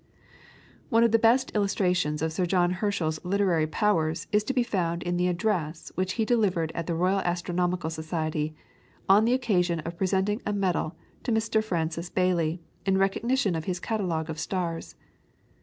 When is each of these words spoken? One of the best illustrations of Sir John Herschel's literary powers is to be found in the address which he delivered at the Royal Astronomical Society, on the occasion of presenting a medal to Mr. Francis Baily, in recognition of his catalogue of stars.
One 0.89 1.03
of 1.03 1.11
the 1.11 1.19
best 1.19 1.51
illustrations 1.53 2.23
of 2.23 2.33
Sir 2.33 2.47
John 2.47 2.71
Herschel's 2.71 3.23
literary 3.23 3.67
powers 3.67 4.25
is 4.31 4.43
to 4.45 4.53
be 4.55 4.63
found 4.63 5.03
in 5.03 5.15
the 5.15 5.27
address 5.27 5.91
which 5.93 6.13
he 6.13 6.25
delivered 6.25 6.71
at 6.73 6.87
the 6.87 6.95
Royal 6.95 7.19
Astronomical 7.19 7.91
Society, 7.91 8.55
on 9.07 9.25
the 9.25 9.33
occasion 9.35 9.79
of 9.81 9.97
presenting 9.99 10.41
a 10.43 10.53
medal 10.53 10.95
to 11.21 11.31
Mr. 11.31 11.63
Francis 11.63 12.09
Baily, 12.09 12.57
in 12.83 12.97
recognition 12.97 13.53
of 13.53 13.65
his 13.65 13.79
catalogue 13.79 14.27
of 14.31 14.39
stars. 14.39 14.95